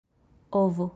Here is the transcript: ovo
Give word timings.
ovo 0.51 0.89